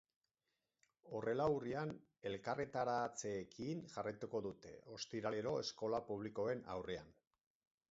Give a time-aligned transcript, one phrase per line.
[1.17, 1.91] Horrela, urrian
[2.29, 7.17] elkarretaratzeekin jarraituko dute, ostiralero eskola publikoen aurrean.